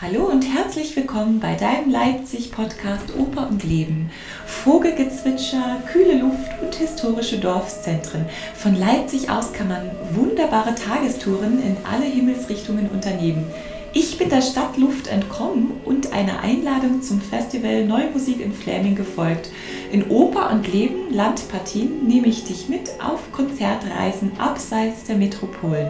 Hallo 0.00 0.26
und 0.26 0.42
herzlich 0.42 0.94
willkommen 0.94 1.40
bei 1.40 1.56
deinem 1.56 1.90
Leipzig-Podcast 1.90 3.16
Oper 3.18 3.48
und 3.48 3.64
Leben. 3.64 4.12
Vogelgezwitscher, 4.46 5.82
kühle 5.90 6.20
Luft 6.20 6.62
und 6.62 6.72
historische 6.72 7.38
Dorfszentren. 7.38 8.24
Von 8.54 8.76
Leipzig 8.76 9.28
aus 9.28 9.52
kann 9.52 9.66
man 9.66 9.90
wunderbare 10.12 10.76
Tagestouren 10.76 11.60
in 11.60 11.76
alle 11.82 12.04
Himmelsrichtungen 12.04 12.88
unternehmen. 12.90 13.44
Ich 13.92 14.18
bin 14.18 14.28
der 14.28 14.42
Stadtluft 14.42 15.08
entkommen 15.08 15.72
und 15.84 16.12
einer 16.12 16.42
Einladung 16.42 17.02
zum 17.02 17.20
Festival 17.20 17.84
Neue 17.84 18.12
Musik 18.12 18.40
in 18.40 18.52
Fläming 18.52 18.94
gefolgt. 18.94 19.50
In 19.90 20.10
Oper 20.10 20.52
und 20.52 20.72
Leben, 20.72 21.12
Landpartien, 21.12 22.06
nehme 22.06 22.28
ich 22.28 22.44
dich 22.44 22.68
mit 22.68 22.88
auf 23.04 23.32
Konzertreisen 23.32 24.30
abseits 24.38 25.04
der 25.04 25.16
Metropolen. 25.16 25.88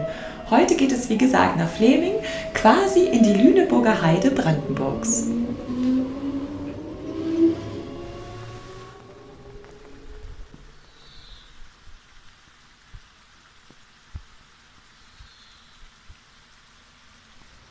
Heute 0.49 0.75
geht 0.75 0.91
es 0.91 1.09
wie 1.09 1.17
gesagt 1.17 1.57
nach 1.57 1.69
Fleming, 1.69 2.15
quasi 2.55 3.01
in 3.01 3.21
die 3.21 3.33
Lüneburger 3.33 4.01
Heide 4.01 4.31
Brandenburgs. 4.31 5.27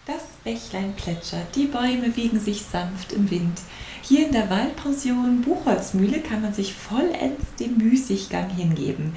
Das 0.07 0.23
Bächlein 0.45 0.95
plätschert, 0.95 1.57
die 1.57 1.67
Bäume 1.67 2.15
wiegen 2.15 2.39
sich 2.39 2.63
sanft 2.63 3.13
im 3.13 3.29
Wind. 3.29 3.59
Hier 4.03 4.25
in 4.25 4.33
der 4.33 4.48
Waldpension 4.51 5.42
Buchholzmühle 5.42 6.20
kann 6.20 6.42
man 6.42 6.55
sich 6.55 6.75
vollends 6.75 7.45
dem 7.59 7.77
Müßiggang 7.77 8.48
hingeben. 8.48 9.15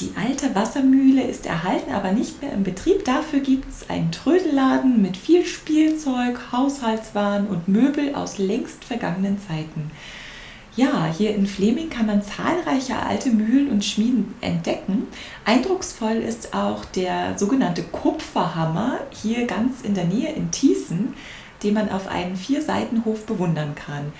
Die 0.00 0.12
alte 0.16 0.54
Wassermühle 0.54 1.22
ist 1.22 1.44
erhalten, 1.46 1.92
aber 1.92 2.12
nicht 2.12 2.40
mehr 2.40 2.52
im 2.52 2.62
Betrieb. 2.62 3.04
Dafür 3.04 3.40
gibt 3.40 3.68
es 3.68 3.90
einen 3.90 4.12
Trödelladen 4.12 5.02
mit 5.02 5.16
viel 5.16 5.44
Spielzeug, 5.44 6.38
Haushaltswaren 6.52 7.48
und 7.48 7.66
Möbel 7.66 8.14
aus 8.14 8.38
längst 8.38 8.84
vergangenen 8.84 9.38
Zeiten. 9.40 9.90
Ja, 10.76 11.12
hier 11.12 11.34
in 11.34 11.48
Fleming 11.48 11.90
kann 11.90 12.06
man 12.06 12.22
zahlreiche 12.22 12.96
alte 12.96 13.30
Mühlen 13.30 13.68
und 13.68 13.84
Schmieden 13.84 14.36
entdecken. 14.40 15.08
Eindrucksvoll 15.44 16.18
ist 16.18 16.54
auch 16.54 16.84
der 16.84 17.36
sogenannte 17.36 17.82
Kupferhammer 17.82 19.00
hier 19.10 19.46
ganz 19.46 19.80
in 19.82 19.94
der 19.94 20.04
Nähe 20.04 20.32
in 20.32 20.52
Thiessen, 20.52 21.14
den 21.64 21.74
man 21.74 21.90
auf 21.90 22.06
einem 22.06 22.36
Vierseitenhof 22.36 23.26
bewundern 23.26 23.74
kann. 23.74 24.12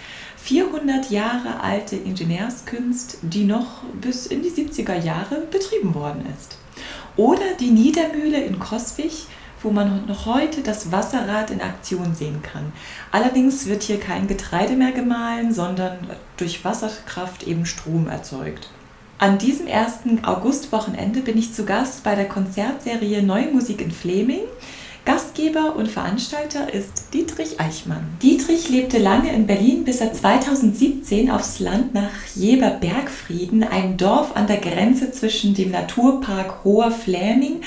400 0.49 1.11
Jahre 1.11 1.61
alte 1.61 1.95
Ingenieurskunst, 1.95 3.19
die 3.21 3.45
noch 3.45 3.83
bis 4.01 4.27
in 4.27 4.41
die 4.41 4.49
70er 4.49 4.99
Jahre 4.99 5.43
betrieben 5.51 5.95
worden 5.95 6.25
ist. 6.35 6.57
Oder 7.19 7.53
die 7.61 7.71
Niedermühle 7.71 8.41
in 8.41 8.59
Koswig, 8.59 9.27
wo 9.63 9.69
man 9.69 10.07
noch 10.07 10.25
heute 10.25 10.63
das 10.63 10.91
Wasserrad 10.91 11.51
in 11.51 11.61
Aktion 11.61 12.15
sehen 12.15 12.41
kann. 12.41 12.73
Allerdings 13.13 13.67
wird 13.67 13.83
hier 13.83 14.01
kein 14.01 14.27
Getreide 14.27 14.75
mehr 14.75 14.93
gemahlen, 14.93 15.53
sondern 15.53 15.99
durch 16.39 16.65
Wasserkraft 16.65 17.43
eben 17.47 17.67
Strom 17.67 18.09
erzeugt. 18.09 18.71
An 19.19 19.37
diesem 19.37 19.67
ersten 19.67 20.25
Augustwochenende 20.25 21.21
bin 21.21 21.37
ich 21.37 21.53
zu 21.53 21.67
Gast 21.67 22.05
bei 22.05 22.15
der 22.15 22.27
Konzertserie 22.27 23.23
Neue 23.23 23.53
Musik 23.53 23.83
in 23.83 23.91
Fleming. 23.91 24.45
Gastgeber 25.09 25.75
und 25.75 25.89
Veranstalter 25.89 26.75
ist 26.75 27.15
Dietrich 27.15 27.59
Eichmann. 27.59 28.07
Dietrich 28.21 28.69
lebte 28.69 28.99
lange 28.99 29.33
in 29.33 29.47
Berlin, 29.47 29.85
bis 29.85 30.03
er 30.03 30.13
2017 30.13 31.31
aufs 31.31 31.61
Land 31.61 31.95
nach 31.95 32.11
Jeber-Bergfrieden, 32.35 33.65
einem 33.65 33.97
Dorf 33.97 34.37
an 34.37 34.47
der 34.47 34.59
Grenze 34.59 35.11
zwischen 35.11 35.55
dem 35.55 35.71
Naturpark 35.71 36.63
Hoher 36.63 36.91
Fläming 36.91 37.63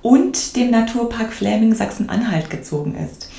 und 0.00 0.54
dem 0.54 0.70
Naturpark 0.70 1.32
Fläming 1.32 1.74
Sachsen-Anhalt 1.74 2.50
gezogen 2.50 2.94
ist. 2.94 3.30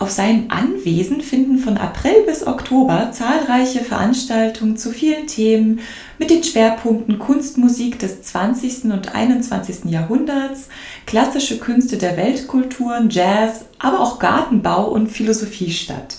Auf 0.00 0.10
seinem 0.10 0.46
Anwesen 0.48 1.20
finden 1.20 1.58
von 1.58 1.76
April 1.76 2.22
bis 2.26 2.46
Oktober 2.46 3.10
zahlreiche 3.12 3.80
Veranstaltungen 3.80 4.78
zu 4.78 4.92
vielen 4.92 5.26
Themen 5.26 5.80
mit 6.18 6.30
den 6.30 6.42
Schwerpunkten 6.42 7.18
Kunstmusik 7.18 7.98
des 7.98 8.22
20. 8.22 8.84
und 8.84 9.14
21. 9.14 9.90
Jahrhunderts, 9.90 10.70
klassische 11.10 11.58
Künste 11.58 11.98
der 11.98 12.16
Weltkulturen, 12.16 13.10
Jazz, 13.10 13.64
aber 13.80 13.98
auch 13.98 14.20
Gartenbau 14.20 14.88
und 14.88 15.08
Philosophie 15.08 15.72
statt. 15.72 16.18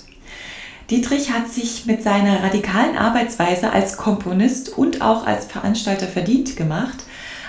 Dietrich 0.90 1.32
hat 1.32 1.50
sich 1.50 1.86
mit 1.86 2.04
seiner 2.04 2.44
radikalen 2.44 2.98
Arbeitsweise 2.98 3.72
als 3.72 3.96
Komponist 3.96 4.78
und 4.78 5.02
auch 5.02 5.26
als 5.26 5.46
Veranstalter 5.46 6.08
verdient 6.08 6.58
gemacht 6.58 7.06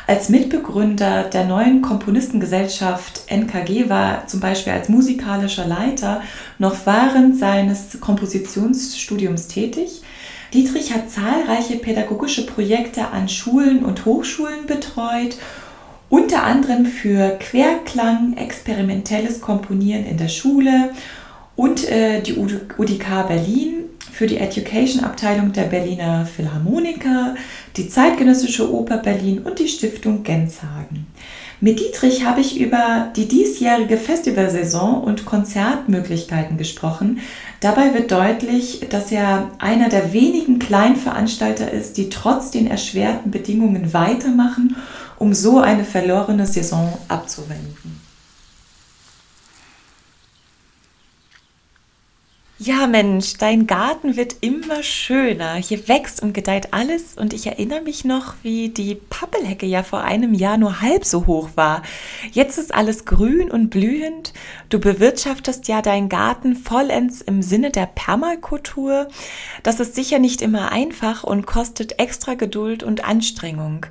als 0.07 0.29
Mitbegründer 0.29 1.25
der 1.25 1.45
neuen 1.45 1.81
Komponistengesellschaft 1.81 3.23
NKG 3.29 3.89
war 3.89 4.27
zum 4.27 4.41
Beispiel 4.41 4.73
als 4.73 4.89
musikalischer 4.89 5.67
Leiter 5.67 6.23
noch 6.59 6.75
während 6.87 7.39
seines 7.39 8.01
Kompositionsstudiums 8.01 9.47
tätig. 9.47 10.03
Dietrich 10.53 10.93
hat 10.93 11.11
zahlreiche 11.11 11.77
pädagogische 11.77 12.45
Projekte 12.47 13.09
an 13.09 13.29
Schulen 13.29 13.85
und 13.85 14.05
Hochschulen 14.05 14.67
betreut, 14.67 15.37
unter 16.13 16.43
anderem 16.43 16.85
für 16.85 17.39
Querklang, 17.39 18.37
experimentelles 18.37 19.41
Komponieren 19.41 20.05
in 20.05 20.19
der 20.19 20.29
Schule 20.29 20.91
und 21.57 21.89
äh, 21.89 22.21
die 22.21 22.37
UDK 22.37 23.27
Berlin 23.27 23.85
für 24.13 24.27
die 24.27 24.37
Education-Abteilung 24.37 25.55
der 25.55 25.63
Berliner 25.63 26.27
Philharmoniker, 26.27 27.35
die 27.79 27.89
Zeitgenössische 27.89 28.71
Oper 28.71 28.99
Berlin 28.99 29.39
und 29.39 29.59
die 29.59 29.69
Stiftung 29.69 30.23
Genshagen. 30.23 31.07
Mit 31.63 31.81
Dietrich 31.81 32.27
habe 32.27 32.43
ich 32.43 32.61
über 32.61 33.11
die 33.17 33.27
diesjährige 33.27 33.97
Festivalsaison 33.97 35.03
und 35.03 35.25
Konzertmöglichkeiten 35.25 36.59
gesprochen. 36.59 37.21
Dabei 37.61 37.95
wird 37.95 38.13
deutlich, 38.13 38.81
dass 38.91 39.13
er 39.13 39.51
einer 39.59 39.89
der 39.89 40.13
wenigen 40.13 40.59
Kleinveranstalter 40.59 41.71
ist, 41.71 41.97
die 41.97 42.11
trotz 42.11 42.51
den 42.51 42.67
erschwerten 42.67 43.31
Bedingungen 43.31 43.95
weitermachen, 43.95 44.77
um 45.23 45.33
so 45.33 45.61
eine 45.61 45.85
verlorene 45.85 46.45
Saison 46.45 46.93
abzuwenden. 47.07 47.82
Ja, 52.65 52.87
Mensch, 52.87 53.39
dein 53.39 53.67
Garten 53.67 54.17
wird 54.17 54.37
immer 54.41 54.85
schöner. 54.85 55.55
Hier 55.55 55.89
wächst 55.89 56.23
und 56.23 56.33
gedeiht 56.33 56.73
alles 56.73 57.15
und 57.17 57.33
ich 57.33 57.49
erinnere 57.49 57.81
mich 57.81 58.05
noch, 58.05 58.35
wie 58.45 58.69
die 58.69 58.95
Pappelhecke 58.95 59.67
ja 59.67 59.83
vor 59.83 60.03
einem 60.03 60.33
Jahr 60.33 60.59
nur 60.59 60.81
halb 60.81 61.05
so 61.05 61.27
hoch 61.27 61.49
war. 61.57 61.83
Jetzt 62.31 62.59
ist 62.59 62.73
alles 62.73 63.05
grün 63.05 63.51
und 63.51 63.71
blühend. 63.71 64.33
Du 64.69 64.79
bewirtschaftest 64.79 65.67
ja 65.67 65.83
deinen 65.83 66.09
Garten 66.09 66.55
vollends 66.55 67.21
im 67.21 67.43
Sinne 67.43 67.73
der 67.73 67.87
Permakultur. 67.87 69.09
Das 69.65 69.81
ist 69.81 69.97
sicher 69.97 70.21
nicht 70.21 70.41
immer 70.41 70.71
einfach 70.71 71.25
und 71.25 71.47
kostet 71.47 71.99
extra 71.99 72.35
Geduld 72.35 72.85
und 72.85 73.05
Anstrengung. 73.05 73.87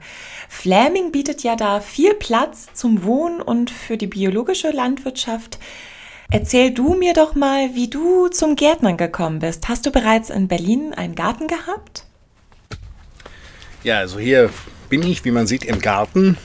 Fläming 0.48 1.12
bietet 1.12 1.44
ja 1.44 1.58
da 1.58 1.82
viel 1.82 2.14
Platz 2.14 2.70
zum 2.74 3.04
Wohnen 3.04 3.42
und 3.42 3.70
für 3.70 3.98
die 3.98 4.08
biologische 4.08 4.72
Landwirtschaft. 4.72 5.60
Erzähl 6.34 6.74
du 6.74 6.94
mir 6.94 7.14
doch 7.14 7.36
mal, 7.36 7.76
wie 7.76 7.90
du 7.90 8.30
zum 8.30 8.56
Gärtnern 8.56 8.96
gekommen 8.96 9.40
bist. 9.40 9.68
Hast 9.68 9.86
du 9.86 9.92
bereits 9.92 10.30
in 10.30 10.48
Berlin 10.48 10.94
einen 10.94 11.14
Garten 11.14 11.48
gehabt? 11.48 12.06
Ja, 13.84 13.98
also 13.98 14.18
hier 14.18 14.50
bin 14.88 15.04
ich, 15.04 15.26
wie 15.26 15.32
man 15.32 15.46
sieht, 15.46 15.66
im 15.66 15.82
Garten, 15.82 16.38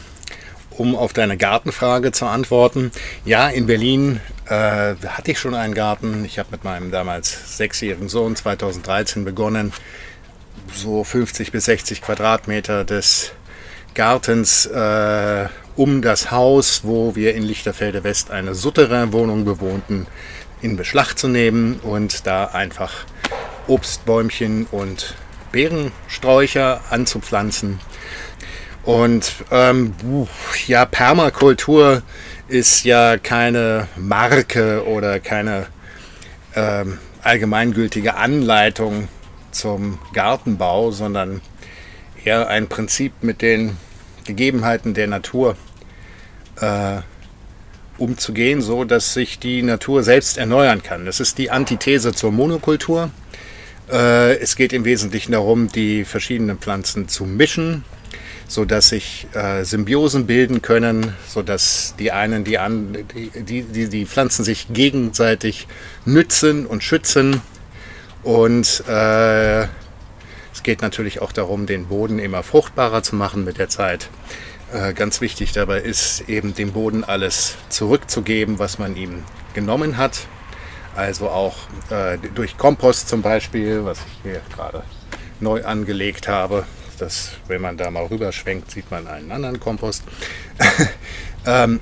um 0.70 0.96
auf 0.96 1.12
deine 1.12 1.36
Gartenfrage 1.36 2.10
zu 2.10 2.26
antworten. 2.26 2.90
Ja, 3.24 3.48
in 3.48 3.66
Berlin 3.66 4.20
äh, 4.46 4.96
hatte 5.06 5.30
ich 5.30 5.38
schon 5.38 5.54
einen 5.54 5.74
Garten. 5.74 6.24
Ich 6.24 6.40
habe 6.40 6.48
mit 6.50 6.64
meinem 6.64 6.90
damals 6.90 7.56
sechsjährigen 7.56 8.08
Sohn 8.08 8.34
2013 8.34 9.24
begonnen, 9.24 9.72
so 10.74 11.04
50 11.04 11.52
bis 11.52 11.66
60 11.66 12.02
Quadratmeter 12.02 12.82
des 12.82 13.30
Gartens 13.94 14.66
äh, 14.66 15.46
um 15.76 16.00
das 16.02 16.30
Haus, 16.30 16.82
wo 16.84 17.14
wir 17.14 17.34
in 17.34 17.42
Lichterfelde 17.42 18.02
West 18.02 18.30
eine 18.30 18.54
Souterrain-Wohnung 18.54 19.44
bewohnten, 19.44 20.06
in 20.62 20.76
Beschlag 20.76 21.14
zu 21.14 21.28
nehmen 21.28 21.80
und 21.82 22.26
da 22.26 22.46
einfach 22.46 23.04
Obstbäumchen 23.66 24.66
und 24.70 25.14
Beerensträucher 25.52 26.80
anzupflanzen. 26.90 27.80
Und 28.84 29.32
ähm, 29.50 29.94
ja, 30.66 30.86
Permakultur 30.86 32.02
ist 32.48 32.84
ja 32.84 33.18
keine 33.18 33.88
Marke 33.96 34.86
oder 34.86 35.20
keine 35.20 35.66
ähm, 36.54 36.98
allgemeingültige 37.22 38.14
Anleitung 38.14 39.08
zum 39.50 39.98
Gartenbau, 40.12 40.92
sondern 40.92 41.40
eher 42.24 42.48
ein 42.48 42.68
Prinzip, 42.68 43.12
mit 43.22 43.42
den 43.42 43.76
Gegebenheiten 44.24 44.94
der 44.94 45.08
Natur 45.08 45.56
äh, 46.60 47.00
umzugehen, 47.98 48.60
so 48.60 48.84
dass 48.84 49.14
sich 49.14 49.38
die 49.38 49.62
Natur 49.62 50.02
selbst 50.02 50.38
erneuern 50.38 50.82
kann. 50.82 51.06
Das 51.06 51.20
ist 51.20 51.38
die 51.38 51.50
Antithese 51.50 52.12
zur 52.12 52.32
Monokultur. 52.32 53.10
Äh, 53.90 54.38
es 54.38 54.56
geht 54.56 54.72
im 54.72 54.84
Wesentlichen 54.84 55.32
darum, 55.32 55.68
die 55.68 56.04
verschiedenen 56.04 56.58
Pflanzen 56.58 57.08
zu 57.08 57.24
mischen, 57.24 57.84
sodass 58.48 58.90
sich 58.90 59.26
äh, 59.32 59.64
Symbiosen 59.64 60.26
bilden 60.26 60.62
können, 60.62 61.14
sodass 61.28 61.94
die 61.98 62.12
einen, 62.12 62.44
die, 62.44 62.58
an, 62.58 62.96
die, 63.14 63.62
die, 63.62 63.88
die 63.88 64.06
Pflanzen 64.06 64.44
sich 64.44 64.68
gegenseitig 64.72 65.66
nützen 66.04 66.66
und 66.66 66.82
schützen. 66.82 67.40
Und 68.22 68.82
äh, 68.88 69.66
geht 70.66 70.82
natürlich 70.82 71.22
auch 71.22 71.30
darum, 71.30 71.66
den 71.66 71.86
Boden 71.86 72.18
immer 72.18 72.42
fruchtbarer 72.42 73.04
zu 73.04 73.14
machen 73.14 73.44
mit 73.44 73.56
der 73.56 73.68
Zeit. 73.68 74.10
Äh, 74.72 74.94
ganz 74.94 75.20
wichtig 75.20 75.52
dabei 75.52 75.78
ist 75.78 76.28
eben 76.28 76.54
dem 76.54 76.72
Boden 76.72 77.04
alles 77.04 77.54
zurückzugeben, 77.68 78.58
was 78.58 78.78
man 78.80 78.96
ihm 78.96 79.22
genommen 79.54 79.96
hat. 79.96 80.26
Also 80.96 81.28
auch 81.28 81.54
äh, 81.90 82.18
durch 82.34 82.58
Kompost 82.58 83.08
zum 83.08 83.22
Beispiel, 83.22 83.84
was 83.84 83.98
ich 83.98 84.22
hier 84.24 84.40
gerade 84.54 84.82
neu 85.38 85.64
angelegt 85.64 86.26
habe. 86.26 86.64
Das, 86.98 87.30
wenn 87.46 87.62
man 87.62 87.76
da 87.76 87.88
mal 87.92 88.06
rüberschwenkt, 88.06 88.72
sieht 88.72 88.90
man 88.90 89.06
einen 89.06 89.30
anderen 89.30 89.60
Kompost. 89.60 90.02
ähm, 91.46 91.78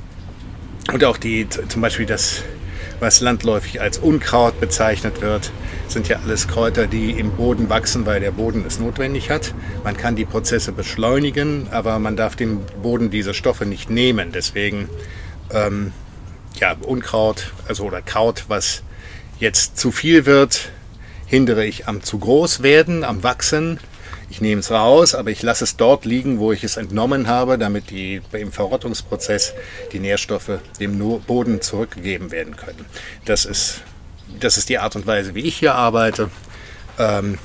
und 0.92 1.02
auch 1.04 1.16
die, 1.16 1.48
zum 1.48 1.80
Beispiel 1.80 2.04
das, 2.04 2.42
was 3.04 3.20
landläufig 3.20 3.82
als 3.82 3.98
Unkraut 3.98 4.58
bezeichnet 4.60 5.20
wird, 5.20 5.52
sind 5.88 6.08
ja 6.08 6.20
alles 6.24 6.48
Kräuter, 6.48 6.86
die 6.86 7.10
im 7.10 7.32
Boden 7.32 7.68
wachsen, 7.68 8.06
weil 8.06 8.18
der 8.18 8.30
Boden 8.30 8.64
es 8.66 8.80
notwendig 8.80 9.28
hat. 9.28 9.52
Man 9.84 9.94
kann 9.94 10.16
die 10.16 10.24
Prozesse 10.24 10.72
beschleunigen, 10.72 11.68
aber 11.70 11.98
man 11.98 12.16
darf 12.16 12.34
dem 12.34 12.60
Boden 12.82 13.10
diese 13.10 13.34
Stoffe 13.34 13.66
nicht 13.66 13.90
nehmen. 13.90 14.32
Deswegen 14.32 14.88
ähm, 15.50 15.92
ja, 16.58 16.74
Unkraut, 16.80 17.52
also 17.68 17.84
oder 17.84 18.00
Kraut, 18.00 18.46
was 18.48 18.82
jetzt 19.38 19.76
zu 19.76 19.92
viel 19.92 20.24
wird, 20.24 20.70
hindere 21.26 21.66
ich 21.66 21.86
am 21.86 22.02
zu 22.02 22.18
groß 22.18 22.62
werden, 22.62 23.04
am 23.04 23.22
Wachsen. 23.22 23.80
Ich 24.31 24.41
nehme 24.41 24.61
es 24.61 24.71
raus, 24.71 25.15
aber 25.15 25.31
ich 25.31 25.43
lasse 25.43 25.65
es 25.65 25.76
dort 25.76 26.05
liegen, 26.05 26.38
wo 26.38 26.53
ich 26.53 26.65
es 26.65 26.76
entnommen 26.76 27.29
habe, 27.29 27.59
damit 27.59 27.91
die 27.91 28.21
im 28.32 28.53
Verrottungsprozess 28.53 29.55
die 29.93 30.00
Nährstoffe 30.00 30.61
dem 30.81 30.99
Boden 31.21 31.61
zurückgegeben 31.61 32.31
werden 32.31 32.56
können. 32.56 32.85
Das 33.25 33.44
ist, 33.44 33.82
das 34.41 34.56
ist 34.56 34.69
die 34.69 34.79
Art 34.79 34.97
und 34.97 35.06
Weise, 35.06 35.35
wie 35.35 35.43
ich 35.43 35.56
hier 35.56 35.75
arbeite. 35.75 36.31
Ähm, 36.99 37.38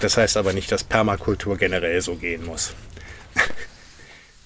das 0.00 0.16
heißt 0.16 0.36
aber 0.36 0.52
nicht, 0.52 0.72
dass 0.72 0.84
Permakultur 0.84 1.56
generell 1.56 2.00
so 2.00 2.16
gehen 2.16 2.44
muss. 2.44 2.74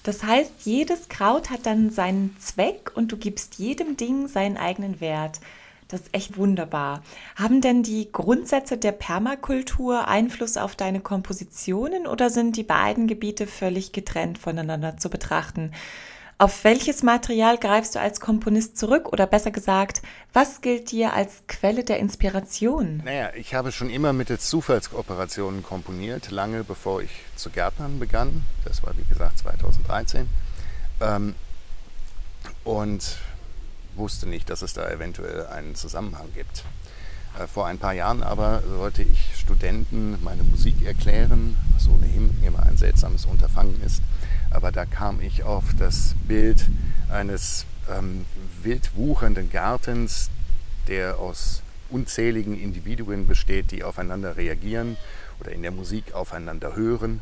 Das 0.03 0.23
heißt, 0.23 0.51
jedes 0.63 1.09
Kraut 1.09 1.49
hat 1.49 1.65
dann 1.65 1.91
seinen 1.91 2.35
Zweck 2.39 2.91
und 2.95 3.11
du 3.11 3.17
gibst 3.17 3.55
jedem 3.55 3.97
Ding 3.97 4.27
seinen 4.27 4.57
eigenen 4.57 5.01
Wert. 5.01 5.39
Das 5.89 6.01
ist 6.01 6.13
echt 6.13 6.37
wunderbar. 6.37 7.01
Haben 7.35 7.61
denn 7.61 7.81
die 7.81 8.11
Grundsätze 8.11 8.77
der 8.77 8.91
Permakultur 8.91 10.07
Einfluss 10.07 10.55
auf 10.55 10.75
deine 10.75 10.99
Kompositionen 10.99 12.05
oder 12.05 12.29
sind 12.29 12.55
die 12.57 12.63
beiden 12.63 13.07
Gebiete 13.07 13.47
völlig 13.47 13.91
getrennt 13.91 14.37
voneinander 14.37 14.97
zu 14.97 15.09
betrachten? 15.09 15.71
Auf 16.37 16.63
welches 16.63 17.01
Material 17.01 17.57
greifst 17.57 17.95
du 17.95 17.99
als 17.99 18.21
Komponist 18.21 18.77
zurück 18.77 19.11
oder 19.11 19.25
besser 19.25 19.49
gesagt, 19.49 20.03
was 20.31 20.61
gilt 20.61 20.91
dir 20.91 21.13
als 21.13 21.41
Quelle 21.47 21.83
der 21.83 21.97
Inspiration? 21.97 23.01
Naja, 23.03 23.31
ich 23.35 23.55
habe 23.55 23.71
schon 23.71 23.89
immer 23.89 24.13
mittels 24.13 24.47
Zufallsoperationen 24.47 25.63
komponiert, 25.63 26.29
lange 26.29 26.63
bevor 26.63 27.01
ich 27.01 27.09
zu 27.35 27.49
Gärtnern 27.49 27.97
begann. 27.97 28.43
Das 28.63 28.83
war 28.83 28.95
wie 28.95 29.03
gesagt 29.11 29.39
2013. 29.39 30.29
Ähm, 31.01 31.33
und 32.63 33.17
wusste 33.99 34.27
nicht, 34.27 34.49
dass 34.49 34.63
es 34.63 34.73
da 34.73 34.89
eventuell 34.89 35.45
einen 35.47 35.75
Zusammenhang 35.75 36.27
gibt. 36.33 36.63
Äh, 37.37 37.47
vor 37.47 37.67
ein 37.67 37.77
paar 37.77 37.93
Jahren 37.93 38.23
aber 38.23 38.63
sollte 38.67 39.03
ich 39.03 39.35
Studenten 39.37 40.17
meine 40.23 40.43
Musik 40.43 40.83
erklären, 40.85 41.55
was 41.73 41.87
ohnehin 41.87 42.35
immer 42.43 42.63
ein 42.63 42.77
seltsames 42.77 43.25
Unterfangen 43.25 43.81
ist. 43.83 44.01
Aber 44.49 44.71
da 44.71 44.85
kam 44.85 45.21
ich 45.21 45.43
auf 45.43 45.65
das 45.77 46.15
Bild 46.27 46.65
eines 47.09 47.65
ähm, 47.89 48.25
wild 48.63 48.95
wuchernden 48.95 49.51
Gartens, 49.51 50.29
der 50.87 51.19
aus 51.19 51.61
unzähligen 51.89 52.59
Individuen 52.59 53.27
besteht, 53.27 53.71
die 53.71 53.83
aufeinander 53.83 54.37
reagieren 54.37 54.97
oder 55.39 55.51
in 55.51 55.61
der 55.61 55.71
Musik 55.71 56.13
aufeinander 56.13 56.75
hören 56.75 57.21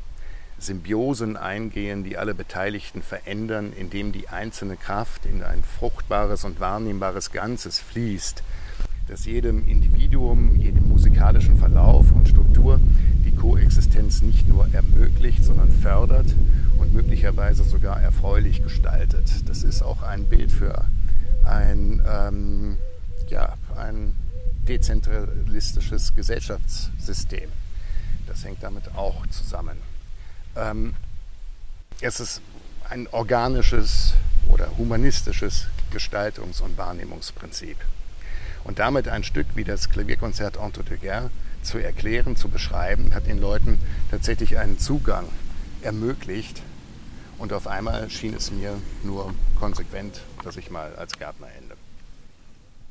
Symbiosen 0.60 1.38
eingehen, 1.38 2.04
die 2.04 2.18
alle 2.18 2.34
Beteiligten 2.34 3.02
verändern, 3.02 3.74
indem 3.78 4.12
die 4.12 4.28
einzelne 4.30 4.76
Kraft 4.76 5.26
in 5.26 5.44
ein 5.44 5.64
fruchtbares 5.64 6.46
und 6.46 6.60
wahrnehmbares 6.60 7.32
Ganzes 7.32 7.80
fließt, 7.80 8.44
dass 9.08 9.26
jedem 9.26 9.68
Individuum, 9.68 10.56
jedem 10.56 10.90
musikalischen 10.90 11.58
Verlauf 11.58 12.12
und 12.12 12.28
Struktur 12.28 12.80
die 13.24 13.36
Koexistenz 13.36 14.22
nicht 14.22 14.48
nur 14.48 14.68
ermöglicht, 14.74 15.44
sondern 15.44 15.72
fördert 15.72 16.34
und 16.80 16.94
möglicherweise 16.94 17.64
sogar 17.64 18.02
erfreulich 18.02 18.64
gestaltet. 18.64 19.48
Das 19.48 19.64
ist 19.64 19.84
auch 19.84 20.02
ein 20.02 20.26
Bild 20.26 20.52
für 20.52 20.86
ein, 21.46 22.02
ähm, 22.06 22.78
ja, 23.30 23.54
ein 23.78 24.14
dezentralistisches 24.68 26.14
Gesellschaftssystem. 26.16 27.50
Das 28.28 28.44
hängt 28.44 28.64
damit 28.64 28.96
auch 28.96 29.26
zusammen. 29.28 29.78
Ähm, 30.58 30.96
es 32.02 32.20
ist 32.20 32.42
ein 32.90 33.08
organisches 33.08 34.14
oder 34.50 34.78
humanistisches 34.78 35.68
Gestaltungs- 35.94 36.62
und 36.62 36.78
Wahrnehmungsprinzip. 36.78 37.78
Und 38.64 38.80
damit 38.80 39.08
ein 39.08 39.24
Stück 39.24 39.48
wie 39.56 39.64
das 39.64 39.90
Klavierkonzert 39.90 40.58
Entre 40.58 40.84
de 40.84 40.98
Guerre 40.98 41.30
zu 41.64 41.78
erklären, 41.78 42.36
zu 42.36 42.50
beschreiben, 42.50 43.14
hat 43.14 43.28
den 43.28 43.40
Leuten 43.40 43.80
tatsächlich 44.12 44.58
einen 44.58 44.80
Zugang 44.80 45.28
ermöglicht. 45.82 46.62
Und 47.38 47.54
auf 47.54 47.68
einmal 47.68 48.10
schien 48.10 48.34
es 48.34 48.52
mir 48.52 48.74
nur 49.04 49.34
konsequent, 49.60 50.22
dass 50.44 50.58
ich 50.58 50.72
mal 50.72 50.96
als 50.96 51.18
Gärtner 51.18 51.48
ende. 51.58 51.77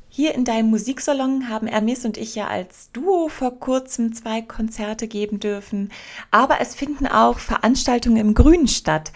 Hier 0.08 0.34
in 0.34 0.44
deinem 0.44 0.70
Musiksalon 0.70 1.48
haben 1.48 1.66
Hermes 1.66 2.04
und 2.04 2.16
ich 2.16 2.34
ja 2.34 2.46
als 2.46 2.90
Duo 2.92 3.28
vor 3.28 3.58
kurzem 3.58 4.14
zwei 4.14 4.40
Konzerte 4.40 5.08
geben 5.08 5.40
dürfen. 5.40 5.92
Aber 6.30 6.60
es 6.60 6.74
finden 6.74 7.06
auch 7.06 7.38
Veranstaltungen 7.38 8.16
im 8.16 8.34
Grünen 8.34 8.68
statt. 8.68 9.12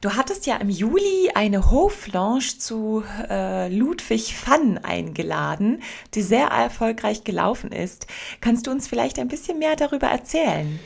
Du 0.00 0.16
hattest 0.16 0.46
ja 0.46 0.56
im 0.56 0.70
Juli 0.70 1.30
eine 1.34 1.70
Hoflounge 1.70 2.58
zu 2.58 3.04
äh, 3.28 3.68
Ludwig 3.68 4.34
Fann 4.34 4.78
eingeladen, 4.78 5.82
die 6.14 6.22
sehr 6.22 6.46
erfolgreich 6.46 7.22
gelaufen 7.22 7.70
ist. 7.70 8.06
Kannst 8.40 8.66
du 8.66 8.70
uns 8.70 8.88
vielleicht 8.88 9.18
ein 9.18 9.28
bisschen 9.28 9.58
mehr 9.58 9.76
darüber 9.76 10.06
erzählen? 10.06 10.80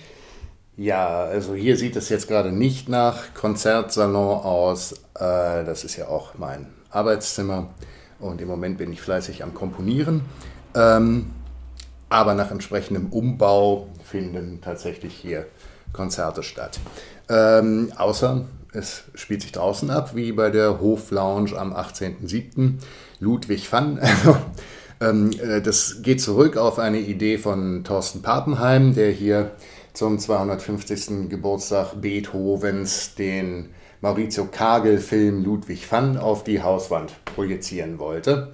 Ja, 0.76 1.18
also 1.18 1.54
hier 1.54 1.76
sieht 1.76 1.94
es 1.94 2.08
jetzt 2.08 2.26
gerade 2.26 2.50
nicht 2.50 2.88
nach 2.88 3.32
Konzertsalon 3.34 4.40
aus. 4.42 4.94
Äh, 5.14 5.64
das 5.64 5.84
ist 5.84 5.96
ja 5.96 6.08
auch 6.08 6.34
mein 6.36 6.66
Arbeitszimmer. 6.90 7.72
Und 8.24 8.40
im 8.40 8.48
Moment 8.48 8.78
bin 8.78 8.92
ich 8.92 9.02
fleißig 9.02 9.42
am 9.42 9.52
Komponieren. 9.52 10.22
Ähm, 10.74 11.26
aber 12.08 12.34
nach 12.34 12.50
entsprechendem 12.50 13.08
Umbau 13.12 13.88
finden 14.02 14.60
tatsächlich 14.62 15.14
hier 15.14 15.46
Konzerte 15.92 16.42
statt. 16.42 16.80
Ähm, 17.28 17.92
außer 17.96 18.46
es 18.72 19.04
spielt 19.14 19.42
sich 19.42 19.52
draußen 19.52 19.90
ab, 19.90 20.16
wie 20.16 20.32
bei 20.32 20.50
der 20.50 20.80
Hoflounge 20.80 21.56
am 21.56 21.72
18.07. 21.74 22.74
Ludwig 23.20 23.70
van. 23.70 24.00
Also, 24.24 24.36
ähm, 25.00 25.30
äh, 25.40 25.60
das 25.60 26.02
geht 26.02 26.20
zurück 26.20 26.56
auf 26.56 26.78
eine 26.78 27.00
Idee 27.00 27.36
von 27.36 27.84
Thorsten 27.84 28.22
Papenheim, 28.22 28.94
der 28.94 29.10
hier 29.10 29.50
zum 29.92 30.18
250. 30.18 31.28
Geburtstag 31.28 32.00
Beethovens 32.00 33.14
den 33.16 33.70
Maurizio 34.04 34.44
Kagel-Film 34.44 35.42
Ludwig 35.42 35.90
van 35.90 36.18
auf 36.18 36.44
die 36.44 36.62
Hauswand 36.62 37.24
projizieren 37.24 37.98
wollte. 37.98 38.52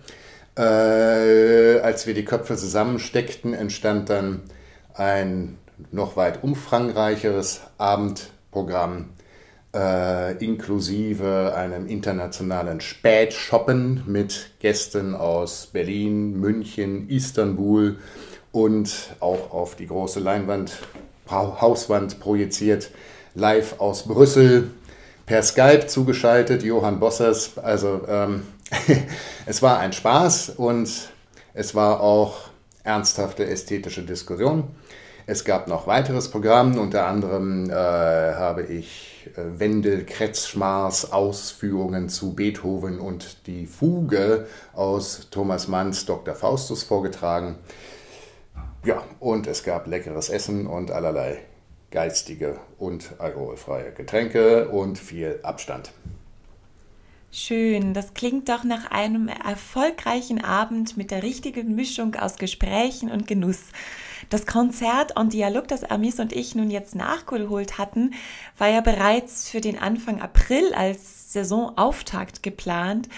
Äh, 0.56 1.80
als 1.80 2.06
wir 2.06 2.14
die 2.14 2.24
Köpfe 2.24 2.54
zusammensteckten, 2.56 3.52
entstand 3.52 4.10
dann 4.10 4.42
ein 4.94 5.58
noch 5.90 6.14
weit 6.16 6.44
umfangreicheres 6.44 7.62
Abendprogramm 7.78 9.06
äh, 9.74 10.36
inklusive 10.36 11.52
einem 11.56 11.88
internationalen 11.88 12.80
Spätshoppen 12.80 14.04
mit 14.06 14.52
Gästen 14.60 15.16
aus 15.16 15.66
Berlin, 15.66 16.38
München, 16.38 17.08
Istanbul 17.08 17.98
und 18.52 19.16
auch 19.18 19.50
auf 19.50 19.74
die 19.74 19.88
große 19.88 20.20
Leinwand, 20.20 20.78
Hauswand 21.28 22.20
projiziert, 22.20 22.92
live 23.34 23.80
aus 23.80 24.04
Brüssel 24.06 24.70
per 25.30 25.44
Skype 25.44 25.86
zugeschaltet, 25.86 26.64
Johann 26.64 26.98
Bossers. 26.98 27.56
Also 27.56 28.00
ähm, 28.08 28.42
es 29.46 29.62
war 29.62 29.78
ein 29.78 29.92
Spaß 29.92 30.54
und 30.56 30.90
es 31.54 31.72
war 31.76 32.00
auch 32.00 32.48
ernsthafte 32.82 33.46
ästhetische 33.46 34.02
Diskussion. 34.02 34.64
Es 35.26 35.44
gab 35.44 35.68
noch 35.68 35.86
weiteres 35.86 36.32
Programm, 36.32 36.76
unter 36.76 37.06
anderem 37.06 37.70
äh, 37.70 37.74
habe 37.74 38.64
ich 38.64 39.30
äh, 39.36 39.60
Wendel 39.60 40.04
Kretschmars 40.04 41.12
Ausführungen 41.12 42.08
zu 42.08 42.34
Beethoven 42.34 42.98
und 42.98 43.46
die 43.46 43.66
Fuge 43.66 44.48
aus 44.72 45.28
Thomas 45.30 45.68
Manns 45.68 46.06
Dr. 46.06 46.34
Faustus 46.34 46.82
vorgetragen. 46.82 47.54
Ja, 48.84 49.04
und 49.20 49.46
es 49.46 49.62
gab 49.62 49.86
leckeres 49.86 50.28
Essen 50.28 50.66
und 50.66 50.90
allerlei 50.90 51.38
geistige 51.90 52.58
und 52.78 53.14
alkoholfreie 53.18 53.92
Getränke 53.92 54.68
und 54.68 54.98
viel 54.98 55.40
Abstand. 55.42 55.92
Schön, 57.32 57.94
das 57.94 58.14
klingt 58.14 58.48
doch 58.48 58.64
nach 58.64 58.90
einem 58.90 59.28
erfolgreichen 59.28 60.42
Abend 60.42 60.96
mit 60.96 61.12
der 61.12 61.22
richtigen 61.22 61.76
Mischung 61.76 62.16
aus 62.16 62.38
Gesprächen 62.38 63.08
und 63.08 63.28
Genuss. 63.28 63.66
Das 64.30 64.46
Konzert 64.46 65.16
en 65.16 65.28
Dialog, 65.28 65.68
das 65.68 65.84
Amis 65.84 66.18
und 66.18 66.32
ich 66.32 66.56
nun 66.56 66.70
jetzt 66.70 66.96
nachgeholt 66.96 67.78
hatten, 67.78 68.14
war 68.58 68.68
ja 68.68 68.80
bereits 68.80 69.48
für 69.48 69.60
den 69.60 69.78
Anfang 69.78 70.20
April 70.20 70.74
als 70.74 71.32
Saisonauftakt 71.32 72.42
geplant. 72.42 73.08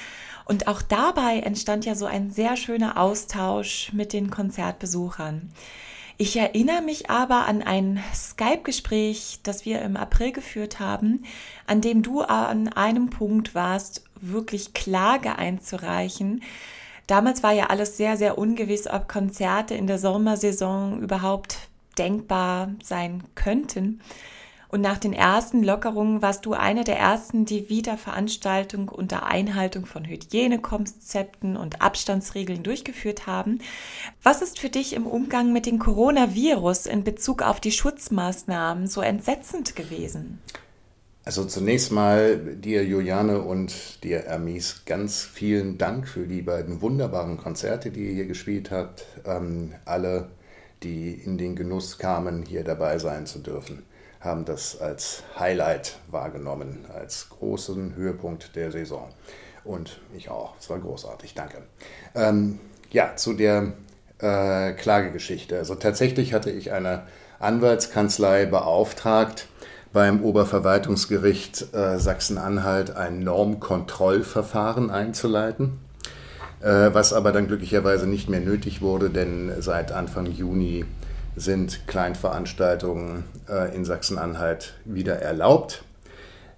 Und 0.44 0.68
auch 0.68 0.82
dabei 0.82 1.38
entstand 1.38 1.86
ja 1.86 1.94
so 1.94 2.04
ein 2.04 2.30
sehr 2.30 2.56
schöner 2.56 2.98
Austausch 2.98 3.92
mit 3.94 4.12
den 4.12 4.30
Konzertbesuchern. 4.30 5.50
Ich 6.22 6.36
erinnere 6.36 6.82
mich 6.82 7.10
aber 7.10 7.48
an 7.48 7.62
ein 7.62 8.00
Skype-Gespräch, 8.14 9.40
das 9.42 9.64
wir 9.64 9.82
im 9.82 9.96
April 9.96 10.30
geführt 10.30 10.78
haben, 10.78 11.24
an 11.66 11.80
dem 11.80 12.04
du 12.04 12.20
an 12.20 12.68
einem 12.68 13.10
Punkt 13.10 13.56
warst, 13.56 14.04
wirklich 14.20 14.72
Klage 14.72 15.34
einzureichen. 15.34 16.44
Damals 17.08 17.42
war 17.42 17.50
ja 17.50 17.70
alles 17.70 17.96
sehr, 17.96 18.16
sehr 18.16 18.38
ungewiss, 18.38 18.86
ob 18.86 19.08
Konzerte 19.08 19.74
in 19.74 19.88
der 19.88 19.98
Sommersaison 19.98 21.02
überhaupt 21.02 21.58
denkbar 21.98 22.70
sein 22.84 23.24
könnten. 23.34 24.00
Und 24.72 24.80
nach 24.80 24.96
den 24.96 25.12
ersten 25.12 25.62
Lockerungen 25.62 26.22
warst 26.22 26.46
du 26.46 26.54
einer 26.54 26.82
der 26.82 26.98
ersten, 26.98 27.44
die 27.44 27.68
wieder 27.68 27.98
Veranstaltungen 27.98 28.88
unter 28.88 29.26
Einhaltung 29.26 29.84
von 29.84 30.06
Hygienekonzepten 30.06 31.58
und 31.58 31.82
Abstandsregeln 31.82 32.62
durchgeführt 32.62 33.26
haben. 33.26 33.58
Was 34.22 34.40
ist 34.40 34.58
für 34.58 34.70
dich 34.70 34.94
im 34.94 35.06
Umgang 35.06 35.52
mit 35.52 35.66
dem 35.66 35.78
Coronavirus 35.78 36.86
in 36.86 37.04
Bezug 37.04 37.42
auf 37.42 37.60
die 37.60 37.70
Schutzmaßnahmen 37.70 38.86
so 38.86 39.02
entsetzend 39.02 39.76
gewesen? 39.76 40.38
Also 41.26 41.44
zunächst 41.44 41.92
mal 41.92 42.38
dir, 42.38 42.82
Juliane 42.82 43.42
und 43.42 44.02
dir, 44.02 44.20
Ermies, 44.20 44.86
ganz 44.86 45.20
vielen 45.20 45.76
Dank 45.76 46.08
für 46.08 46.26
die 46.26 46.40
beiden 46.40 46.80
wunderbaren 46.80 47.36
Konzerte, 47.36 47.90
die 47.90 48.06
ihr 48.06 48.14
hier 48.14 48.26
gespielt 48.26 48.70
habt. 48.70 49.04
Ähm, 49.26 49.74
alle, 49.84 50.30
die 50.82 51.12
in 51.12 51.36
den 51.36 51.56
Genuss 51.56 51.98
kamen, 51.98 52.46
hier 52.46 52.64
dabei 52.64 52.98
sein 52.98 53.26
zu 53.26 53.40
dürfen 53.40 53.82
haben 54.22 54.44
das 54.44 54.80
als 54.80 55.24
Highlight 55.38 55.98
wahrgenommen, 56.10 56.86
als 56.94 57.28
großen 57.28 57.94
Höhepunkt 57.96 58.56
der 58.56 58.70
Saison. 58.70 59.08
Und 59.64 60.00
ich 60.14 60.30
auch. 60.30 60.54
Es 60.58 60.70
war 60.70 60.78
großartig. 60.78 61.34
Danke. 61.34 61.58
Ähm, 62.14 62.58
ja, 62.90 63.16
zu 63.16 63.34
der 63.34 63.72
äh, 64.18 64.72
Klagegeschichte. 64.72 65.58
Also 65.58 65.74
tatsächlich 65.74 66.34
hatte 66.34 66.50
ich 66.50 66.72
eine 66.72 67.02
Anwaltskanzlei 67.38 68.46
beauftragt, 68.46 69.48
beim 69.92 70.22
Oberverwaltungsgericht 70.22 71.74
äh, 71.74 71.98
Sachsen-Anhalt 71.98 72.96
ein 72.96 73.20
Normkontrollverfahren 73.20 74.90
einzuleiten, 74.90 75.80
äh, 76.60 76.90
was 76.92 77.12
aber 77.12 77.32
dann 77.32 77.46
glücklicherweise 77.46 78.06
nicht 78.06 78.28
mehr 78.28 78.40
nötig 78.40 78.80
wurde, 78.80 79.10
denn 79.10 79.52
seit 79.60 79.92
Anfang 79.92 80.26
Juni 80.26 80.86
sind 81.36 81.86
Kleinveranstaltungen 81.86 83.24
äh, 83.48 83.74
in 83.74 83.84
Sachsen-Anhalt 83.84 84.74
wieder 84.84 85.16
erlaubt. 85.16 85.84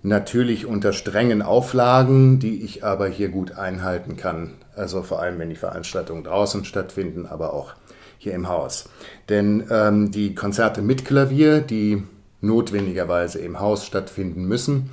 Natürlich 0.02 0.66
unter 0.66 0.92
strengen 0.92 1.40
Auflagen, 1.40 2.38
die 2.38 2.62
ich 2.62 2.84
aber 2.84 3.08
hier 3.08 3.30
gut 3.30 3.52
einhalten 3.52 4.16
kann. 4.16 4.54
Also 4.76 5.02
vor 5.02 5.22
allem, 5.22 5.38
wenn 5.38 5.48
die 5.48 5.56
Veranstaltungen 5.56 6.24
draußen 6.24 6.64
stattfinden, 6.64 7.26
aber 7.26 7.54
auch 7.54 7.74
hier 8.18 8.34
im 8.34 8.48
Haus. 8.48 8.88
Denn 9.28 9.64
ähm, 9.70 10.10
die 10.10 10.34
Konzerte 10.34 10.82
mit 10.82 11.04
Klavier, 11.04 11.60
die 11.60 12.02
notwendigerweise 12.40 13.38
im 13.38 13.60
Haus 13.60 13.86
stattfinden 13.86 14.44
müssen, 14.44 14.90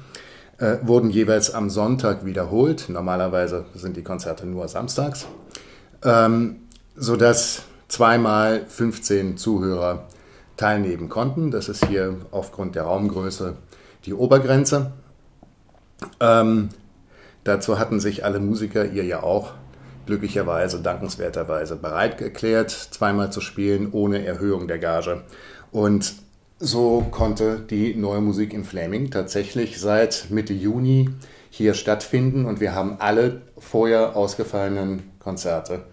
äh, 0.59 0.77
wurden 0.83 1.09
jeweils 1.09 1.53
am 1.53 1.69
Sonntag 1.69 2.25
wiederholt. 2.25 2.85
Normalerweise 2.87 3.65
sind 3.73 3.97
die 3.97 4.03
Konzerte 4.03 4.45
nur 4.45 4.67
samstags, 4.67 5.27
ähm, 6.03 6.57
sodass 6.95 7.63
zweimal 7.91 8.65
15 8.67 9.37
Zuhörer 9.37 10.07
teilnehmen 10.55 11.09
konnten. 11.09 11.51
Das 11.51 11.67
ist 11.67 11.85
hier 11.85 12.15
aufgrund 12.31 12.75
der 12.75 12.83
Raumgröße 12.83 13.57
die 14.05 14.13
Obergrenze. 14.13 14.93
Ähm, 16.19 16.69
dazu 17.43 17.77
hatten 17.77 17.99
sich 17.99 18.23
alle 18.23 18.39
Musiker, 18.39 18.85
ihr 18.85 19.03
ja 19.03 19.23
auch, 19.23 19.53
glücklicherweise, 20.05 20.81
dankenswerterweise 20.81 21.75
bereit 21.75 22.21
erklärt, 22.21 22.71
zweimal 22.71 23.31
zu 23.31 23.41
spielen 23.41 23.91
ohne 23.91 24.25
Erhöhung 24.25 24.67
der 24.67 24.79
Gage. 24.79 25.23
Und 25.71 26.13
so 26.59 27.05
konnte 27.11 27.59
die 27.59 27.93
neue 27.95 28.21
Musik 28.21 28.53
in 28.53 28.63
Flaming 28.63 29.11
tatsächlich 29.11 29.79
seit 29.79 30.27
Mitte 30.29 30.53
Juni 30.53 31.09
hier 31.49 31.73
stattfinden 31.73 32.45
und 32.45 32.61
wir 32.61 32.73
haben 32.73 32.97
alle 32.99 33.41
vorher 33.57 34.15
ausgefallenen 34.15 35.11
Konzerte 35.19 35.83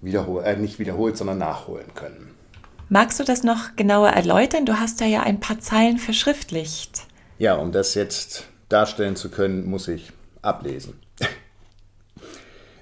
wiederhol 0.00 0.44
äh, 0.44 0.56
nicht 0.56 0.78
wiederholt, 0.78 1.16
sondern 1.16 1.38
nachholen 1.38 1.94
können. 1.94 2.34
Magst 2.88 3.20
du 3.20 3.24
das 3.24 3.42
noch 3.42 3.76
genauer 3.76 4.08
erläutern? 4.08 4.64
Du 4.64 4.80
hast 4.80 5.00
da 5.00 5.04
ja 5.04 5.22
ein 5.22 5.40
paar 5.40 5.58
Zeilen 5.60 5.98
verschriftlicht. 5.98 7.02
Ja, 7.38 7.56
um 7.56 7.70
das 7.70 7.94
jetzt 7.94 8.44
darstellen 8.68 9.16
zu 9.16 9.30
können, 9.30 9.68
muss 9.68 9.88
ich 9.88 10.10
ablesen. 10.42 10.94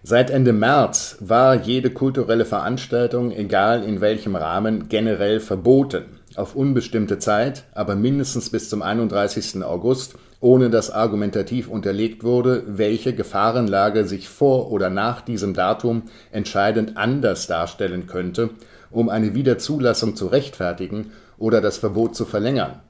Seit 0.03 0.31
Ende 0.31 0.53
März 0.53 1.17
war 1.19 1.57
jede 1.57 1.91
kulturelle 1.91 2.45
Veranstaltung, 2.45 3.33
egal 3.33 3.83
in 3.83 4.01
welchem 4.01 4.37
Rahmen, 4.37 4.89
generell 4.89 5.41
verboten. 5.41 6.21
Auf 6.37 6.55
unbestimmte 6.55 7.19
Zeit, 7.19 7.65
aber 7.75 7.97
mindestens 7.97 8.51
bis 8.51 8.71
zum 8.71 8.83
31. 8.83 9.65
August 9.65 10.15
ohne 10.41 10.71
dass 10.71 10.91
argumentativ 10.91 11.69
unterlegt 11.69 12.23
wurde, 12.23 12.63
welche 12.67 13.15
Gefahrenlage 13.15 14.05
sich 14.05 14.29
vor 14.29 14.71
oder 14.71 14.91
nach 14.91 15.21
diesem 15.23 15.55
Datum 15.55 16.03
entscheidend 16.31 16.97
anders 16.97 17.47
darstellen 17.47 18.07
könnte, 18.07 18.51
um 18.91 19.09
eine 19.09 19.35
Wiederzulassung 19.35 20.17
zu 20.17 20.27
rechtfertigen 20.27 21.13
oder 21.39 21.61
das 21.61 21.79
Verbot 21.79 22.15
zu 22.15 22.25
verlängern. 22.25 22.81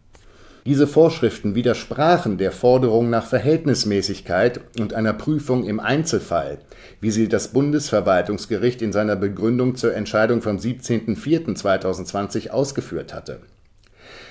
Diese 0.64 0.88
Vorschriften 0.88 1.54
widersprachen 1.54 2.38
der 2.38 2.50
Forderung 2.50 3.08
nach 3.08 3.26
Verhältnismäßigkeit 3.26 4.60
und 4.80 4.94
einer 4.94 5.12
Prüfung 5.12 5.64
im 5.64 5.78
Einzelfall, 5.78 6.58
wie 7.00 7.12
sie 7.12 7.28
das 7.28 7.52
Bundesverwaltungsgericht 7.52 8.82
in 8.82 8.90
seiner 8.90 9.14
Begründung 9.14 9.76
zur 9.76 9.94
Entscheidung 9.94 10.42
vom 10.42 10.56
17.04.2020 10.56 12.50
ausgeführt 12.50 13.14
hatte 13.14 13.38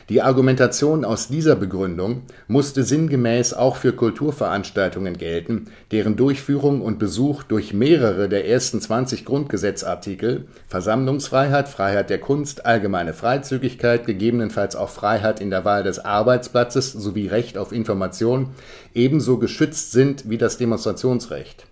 die 0.07 0.21
Argumentation 0.21 1.03
aus 1.03 1.29
dieser 1.29 1.55
Begründung 1.55 2.21
musste 2.47 2.83
sinngemäß 2.83 3.55
auch 3.55 3.75
für 3.75 3.91
Kulturveranstaltungen 3.91 5.17
gelten, 5.17 5.65
deren 5.91 6.15
Durchführung 6.15 6.81
und 6.81 6.99
Besuch 6.99 7.41
durch 7.41 7.73
mehrere 7.73 8.29
der 8.29 8.47
ersten 8.47 8.79
20 8.79 9.25
Grundgesetzartikel 9.25 10.45
(Versammlungsfreiheit, 10.67 11.67
Freiheit 11.67 12.11
der 12.11 12.19
Kunst, 12.19 12.67
allgemeine 12.67 13.13
Freizügigkeit, 13.13 14.05
gegebenenfalls 14.05 14.75
auch 14.75 14.89
Freiheit 14.89 15.41
in 15.41 15.49
der 15.49 15.65
Wahl 15.65 15.81
des 15.81 15.97
Arbeitsplatzes 15.97 16.93
sowie 16.93 17.25
Recht 17.25 17.57
auf 17.57 17.71
Information) 17.71 18.49
ebenso 18.93 19.39
geschützt 19.39 19.91
sind 19.91 20.29
wie 20.29 20.37
das 20.37 20.59
Demonstrationsrecht 20.59 21.65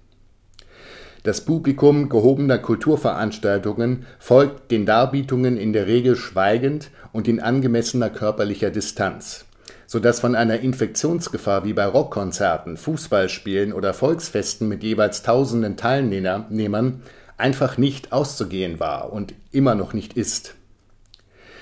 das 1.23 1.41
Publikum 1.41 2.09
gehobener 2.09 2.57
Kulturveranstaltungen 2.59 4.05
folgt 4.19 4.71
den 4.71 4.85
Darbietungen 4.85 5.57
in 5.57 5.71
der 5.71 5.87
Regel 5.87 6.17
schweigend 6.17 6.91
und 7.13 7.29
in 7.29 7.39
angemessener 7.39 8.09
körperlicher 8.09 8.71
Distanz, 8.71 9.45
so 9.87 9.99
dass 9.99 10.19
von 10.19 10.35
einer 10.35 10.59
Infektionsgefahr 10.59 11.63
wie 11.63 11.71
bei 11.71 11.85
Rockkonzerten, 11.85 12.75
Fußballspielen 12.75 13.71
oder 13.71 13.93
Volksfesten 13.93 14.67
mit 14.67 14.83
jeweils 14.83 15.23
tausenden 15.23 15.77
Teilnehmern 15.77 17.01
einfach 17.37 17.77
nicht 17.77 18.11
auszugehen 18.11 18.81
war 18.81 19.13
und 19.13 19.33
immer 19.51 19.75
noch 19.75 19.93
nicht 19.93 20.17
ist. 20.17 20.55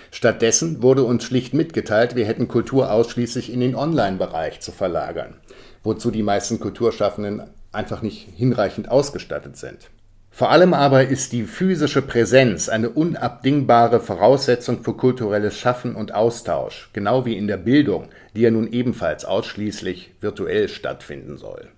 Stattdessen 0.10 0.82
wurde 0.82 1.04
uns 1.04 1.24
schlicht 1.24 1.54
mitgeteilt, 1.54 2.16
wir 2.16 2.26
hätten 2.26 2.48
Kultur 2.48 2.92
ausschließlich 2.92 3.54
in 3.54 3.62
den 3.62 3.76
Online-Bereich 3.76 4.60
zu 4.60 4.72
verlagern, 4.72 5.36
wozu 5.84 6.10
die 6.10 6.24
meisten 6.24 6.60
Kulturschaffenden 6.60 7.44
einfach 7.72 8.02
nicht 8.02 8.28
hinreichend 8.36 8.90
ausgestattet 8.90 9.58
sind. 9.58 9.90
Vor 10.34 10.50
allem 10.50 10.74
aber 10.74 11.08
ist 11.08 11.34
die 11.34 11.44
physische 11.44 12.02
Präsenz 12.02 12.70
eine 12.70 12.90
unabdingbare 12.90 14.00
Voraussetzung 14.00 14.82
für 14.82 14.94
kulturelles 14.94 15.58
Schaffen 15.58 15.96
und 15.96 16.14
Austausch, 16.14 16.90
genau 16.94 17.26
wie 17.26 17.38
in 17.38 17.48
der 17.48 17.58
Bildung, 17.58 18.08
die 18.34 18.42
ja 18.42 18.52
nun 18.52 18.72
ebenfalls 18.72 19.26
ausschließlich 19.26 20.12
virtuell 20.22 20.70
stattfinden 20.70 21.38
soll. 21.38 21.70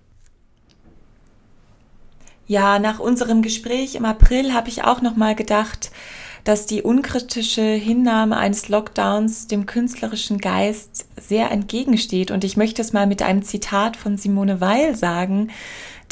Ja, 2.46 2.78
nach 2.78 3.00
unserem 3.00 3.42
Gespräch 3.42 3.96
im 3.96 4.04
April 4.04 4.52
habe 4.52 4.68
ich 4.68 4.84
auch 4.84 5.02
noch 5.02 5.16
mal 5.16 5.34
gedacht, 5.34 5.90
dass 6.44 6.66
die 6.66 6.82
unkritische 6.82 7.62
Hinnahme 7.62 8.36
eines 8.36 8.68
Lockdowns 8.68 9.46
dem 9.46 9.64
künstlerischen 9.64 10.38
Geist 10.38 11.06
sehr 11.18 11.50
entgegensteht. 11.50 12.30
Und 12.30 12.44
ich 12.44 12.58
möchte 12.58 12.82
es 12.82 12.92
mal 12.92 13.06
mit 13.06 13.22
einem 13.22 13.42
Zitat 13.42 13.96
von 13.96 14.18
Simone 14.18 14.60
Weil 14.60 14.94
sagen, 14.94 15.50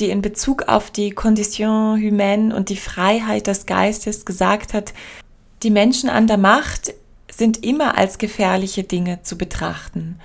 die 0.01 0.09
in 0.09 0.23
Bezug 0.23 0.69
auf 0.69 0.91
die 0.91 1.11
Condition 1.11 2.01
humaine 2.01 2.57
und 2.57 2.71
die 2.71 2.77
Freiheit 2.77 3.47
des 3.47 3.67
Geistes 3.67 4.25
gesagt 4.25 4.73
hat, 4.73 4.95
die 5.63 5.71
Menschen 5.71 6.09
an 6.09 6.27
der 6.27 6.39
Macht 6.39 6.95
sind 7.31 7.63
immer 7.65 7.99
als 7.99 8.17
gefährliche 8.17 8.85
Dinge 8.85 9.23
zu 9.23 9.37
betrachten. 9.37 10.19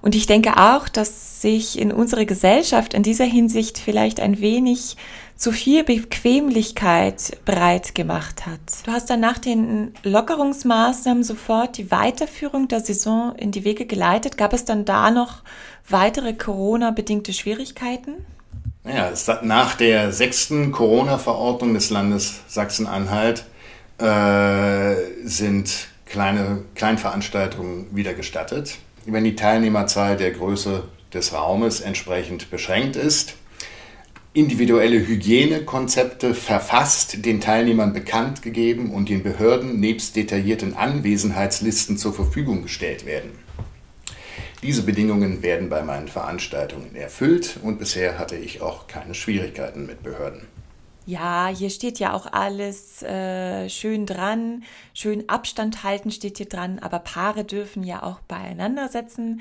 Und 0.00 0.14
ich 0.14 0.26
denke 0.26 0.56
auch, 0.56 0.88
dass 0.88 1.40
sich 1.40 1.78
in 1.78 1.92
unserer 1.92 2.24
Gesellschaft 2.24 2.94
in 2.94 3.02
dieser 3.02 3.24
Hinsicht 3.24 3.78
vielleicht 3.78 4.18
ein 4.18 4.40
wenig 4.40 4.96
zu 5.42 5.50
viel 5.50 5.82
Bequemlichkeit 5.82 7.36
breit 7.44 7.96
gemacht 7.96 8.46
hat. 8.46 8.60
Du 8.86 8.92
hast 8.92 9.10
dann 9.10 9.18
nach 9.18 9.38
den 9.38 9.92
Lockerungsmaßnahmen 10.04 11.24
sofort 11.24 11.78
die 11.78 11.90
Weiterführung 11.90 12.68
der 12.68 12.78
Saison 12.78 13.34
in 13.34 13.50
die 13.50 13.64
Wege 13.64 13.84
geleitet. 13.84 14.38
Gab 14.38 14.52
es 14.52 14.64
dann 14.64 14.84
da 14.84 15.10
noch 15.10 15.42
weitere 15.88 16.32
Corona-bedingte 16.34 17.32
Schwierigkeiten? 17.32 18.24
Naja, 18.84 19.12
nach 19.42 19.74
der 19.74 20.12
sechsten 20.12 20.70
Corona-Verordnung 20.70 21.74
des 21.74 21.90
Landes 21.90 22.42
Sachsen-Anhalt 22.46 23.44
äh, 23.98 24.94
sind 25.24 25.88
kleine 26.06 26.62
Kleinveranstaltungen 26.76 27.86
wieder 27.90 28.14
gestattet. 28.14 28.78
Wenn 29.06 29.24
die 29.24 29.34
Teilnehmerzahl 29.34 30.16
der 30.16 30.30
Größe 30.30 30.84
des 31.12 31.32
Raumes 31.32 31.80
entsprechend 31.80 32.48
beschränkt 32.48 32.94
ist, 32.94 33.34
individuelle 34.34 35.06
Hygienekonzepte 35.06 36.34
verfasst, 36.34 37.24
den 37.24 37.40
Teilnehmern 37.40 37.92
bekannt 37.92 38.40
gegeben 38.40 38.92
und 38.94 39.10
den 39.10 39.22
Behörden 39.22 39.78
nebst 39.78 40.16
detaillierten 40.16 40.74
Anwesenheitslisten 40.74 41.98
zur 41.98 42.14
Verfügung 42.14 42.62
gestellt 42.62 43.04
werden. 43.04 43.32
Diese 44.62 44.84
Bedingungen 44.84 45.42
werden 45.42 45.68
bei 45.68 45.82
meinen 45.82 46.08
Veranstaltungen 46.08 46.94
erfüllt 46.94 47.58
und 47.62 47.78
bisher 47.78 48.18
hatte 48.18 48.36
ich 48.36 48.62
auch 48.62 48.86
keine 48.86 49.14
Schwierigkeiten 49.14 49.86
mit 49.86 50.02
Behörden. 50.02 50.46
Ja, 51.04 51.48
hier 51.48 51.68
steht 51.68 51.98
ja 51.98 52.12
auch 52.12 52.32
alles 52.32 53.02
äh, 53.02 53.68
schön 53.68 54.06
dran. 54.06 54.62
Schön 54.94 55.28
Abstand 55.28 55.82
halten 55.82 56.12
steht 56.12 56.38
hier 56.38 56.48
dran, 56.48 56.78
aber 56.78 57.00
Paare 57.00 57.44
dürfen 57.44 57.82
ja 57.82 58.04
auch 58.04 58.20
beieinander 58.20 58.88
setzen. 58.88 59.40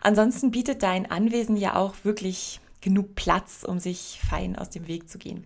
Ansonsten 0.00 0.50
bietet 0.50 0.82
dein 0.82 1.10
Anwesen 1.10 1.58
ja 1.58 1.76
auch 1.76 1.94
wirklich 2.02 2.60
genug 2.82 3.14
Platz, 3.14 3.64
um 3.66 3.78
sich 3.78 4.20
fein 4.28 4.56
aus 4.56 4.68
dem 4.68 4.86
Weg 4.86 5.08
zu 5.08 5.18
gehen. 5.18 5.44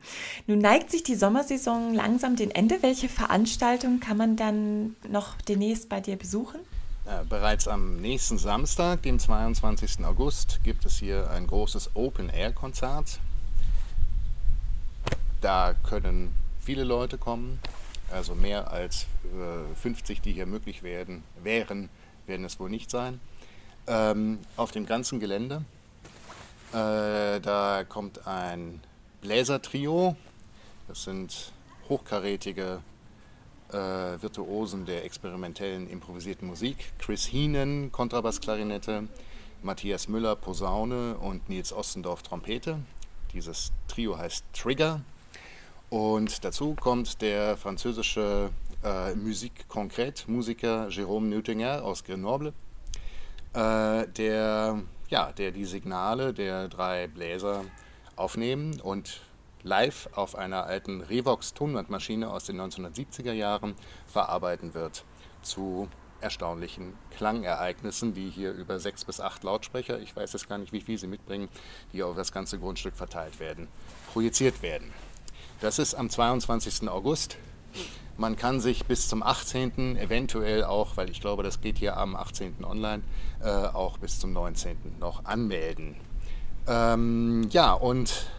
Nun 0.48 0.58
neigt 0.58 0.90
sich 0.90 1.04
die 1.04 1.14
Sommersaison 1.14 1.94
langsam 1.94 2.34
dem 2.34 2.50
Ende. 2.50 2.82
Welche 2.82 3.08
Veranstaltungen 3.08 4.00
kann 4.00 4.16
man 4.16 4.36
dann 4.36 4.96
noch 5.08 5.40
demnächst 5.42 5.88
bei 5.88 6.00
dir 6.00 6.16
besuchen? 6.16 6.58
Ja, 7.04 7.22
bereits 7.28 7.68
am 7.68 8.00
nächsten 8.00 8.36
Samstag, 8.36 9.02
dem 9.02 9.20
22. 9.20 10.04
August, 10.04 10.58
gibt 10.64 10.84
es 10.84 10.98
hier 10.98 11.30
ein 11.30 11.46
großes 11.46 11.90
Open-Air-Konzert 11.94 13.20
da 15.46 15.74
können 15.88 16.34
viele 16.60 16.82
Leute 16.84 17.18
kommen, 17.18 17.60
also 18.10 18.34
mehr 18.34 18.72
als 18.72 19.06
äh, 19.24 19.74
50, 19.76 20.20
die 20.20 20.32
hier 20.32 20.46
möglich 20.46 20.82
werden, 20.82 21.22
wären, 21.42 21.88
werden 22.26 22.44
es 22.44 22.58
wohl 22.58 22.70
nicht 22.70 22.90
sein. 22.90 23.20
Ähm, 23.86 24.40
auf 24.56 24.72
dem 24.72 24.86
ganzen 24.86 25.20
Gelände. 25.20 25.64
Äh, 26.73 27.40
da 27.40 27.85
kommt 27.88 28.26
ein 28.26 28.80
Bläsertrio. 29.20 30.16
Das 30.88 31.04
sind 31.04 31.52
hochkarätige 31.88 32.80
äh, 33.70 33.75
Virtuosen 33.75 34.87
der 34.87 35.04
experimentellen 35.04 35.88
improvisierten 35.88 36.49
Musik. 36.49 36.92
Chris 36.99 37.26
Heenan, 37.26 37.90
Kontrabassklarinette, 37.92 39.08
Matthias 39.62 40.08
Müller, 40.08 40.37
Posaune 40.37 41.16
und 41.16 41.49
Nils 41.49 41.73
Ostendorf, 41.73 42.23
Trompete. 42.23 42.78
Dieses 43.32 43.73
Trio 43.88 44.18
heißt 44.18 44.44
Trigger. 44.52 45.00
Und 45.90 46.44
dazu 46.44 46.75
kommt 46.75 47.23
der 47.23 47.56
französische 47.56 48.50
äh, 48.82 49.14
Musik 49.14 49.66
Concrète 49.68 50.25
Musiker 50.26 50.88
Jérôme 50.88 51.28
Nötinger 51.28 51.84
aus 51.84 52.04
Grenoble, 52.04 52.52
äh, 53.54 54.06
der, 54.08 54.82
ja, 55.08 55.32
der 55.32 55.52
die 55.52 55.64
Signale 55.64 56.32
der 56.32 56.69
drei 56.69 57.06
Bläser 57.06 57.64
aufnehmen 58.16 58.80
und 58.80 59.21
live 59.62 60.08
auf 60.14 60.36
einer 60.36 60.64
alten 60.64 61.00
Revox 61.00 61.54
Tonbandmaschine 61.54 62.30
aus 62.30 62.45
den 62.45 62.60
1970er 62.60 63.32
Jahren 63.32 63.75
verarbeiten 64.06 64.75
wird 64.75 65.04
zu 65.42 65.88
erstaunlichen 66.21 66.95
Klangereignissen, 67.16 68.14
die 68.14 68.30
hier 68.30 68.52
über 68.52 68.78
sechs 68.80 69.04
bis 69.04 69.21
acht 69.21 69.45
Lautsprecher, 69.45 70.00
ich 70.00 70.14
weiß 70.16 70.32
jetzt 70.32 70.49
gar 70.49 70.58
nicht, 70.58 70.73
wie 70.73 70.80
viel 70.80 70.99
sie 70.99 71.06
mitbringen, 71.06 71.49
die 71.92 72.02
auf 72.02 72.16
das 72.16 72.32
ganze 72.32 72.58
Grundstück 72.58 72.97
verteilt 72.97 73.38
werden, 73.38 73.69
projiziert 74.12 74.62
werden. 74.62 74.92
Das 75.60 75.78
ist 75.78 75.95
am 75.95 76.10
22. 76.10 76.88
August. 76.88 77.38
Man 78.19 78.36
kann 78.36 78.60
sich 78.60 78.86
bis 78.86 79.08
zum 79.08 79.23
18. 79.23 79.97
eventuell 79.99 80.65
auch, 80.65 80.97
weil 80.97 81.10
ich 81.10 81.21
glaube, 81.21 81.43
das 81.43 81.60
geht 81.60 81.78
hier 81.78 81.99
am 81.99 82.17
18. 82.17 82.65
online, 82.65 83.02
äh, 83.43 83.49
auch 83.49 83.99
bis 83.99 84.19
zum 84.19 84.32
19. 84.32 84.76
noch 84.99 85.26
anmelden. 85.26 85.97
Ähm, 86.67 87.47
ja, 87.50 87.75
und 87.75 88.30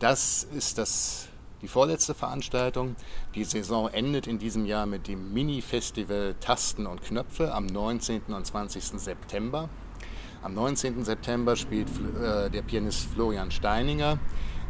das 0.00 0.44
ist 0.44 0.78
das, 0.78 1.28
die 1.62 1.68
vorletzte 1.68 2.14
Veranstaltung. 2.14 2.96
Die 3.34 3.44
Saison 3.44 3.88
endet 3.88 4.26
in 4.26 4.38
diesem 4.38 4.66
Jahr 4.66 4.86
mit 4.86 5.06
dem 5.06 5.32
Mini-Festival 5.32 6.34
Tasten 6.40 6.86
und 6.86 7.02
Knöpfe 7.02 7.54
am 7.54 7.66
19. 7.66 8.22
und 8.28 8.44
20. 8.44 9.00
September. 9.00 9.68
Am 10.42 10.54
19. 10.54 11.04
September 11.04 11.56
spielt 11.56 11.88
äh, 12.20 12.50
der 12.50 12.62
Pianist 12.62 13.08
Florian 13.14 13.50
Steininger 13.50 14.18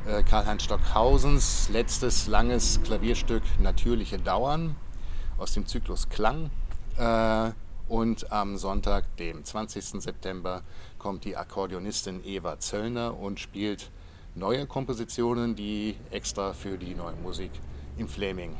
Karl-Heinz 0.07 0.63
Stockhausens 0.63 1.69
letztes 1.73 2.29
langes 2.29 2.81
Klavierstück 2.85 3.43
Natürliche 3.59 4.19
Dauern 4.19 4.77
aus 5.37 5.53
dem 5.53 5.67
Zyklus 5.67 6.09
Klang. 6.09 6.51
Äh, 6.97 7.51
und 7.89 8.31
am 8.31 8.57
Sonntag, 8.57 9.17
dem 9.17 9.45
20. 9.45 10.01
September, 10.01 10.63
kommt 10.99 11.25
die 11.25 11.37
Akkordeonistin 11.37 12.25
Eva 12.25 12.59
Zöllner 12.61 13.19
und 13.19 13.41
spielt 13.41 13.91
neue 14.37 14.67
Kompositionen, 14.67 15.57
die 15.57 15.97
extra 16.13 16.53
für 16.53 16.79
die 16.79 16.95
neue 16.95 17.17
Musik 17.17 17.51
im 17.97 18.09
Flaming 18.09 18.57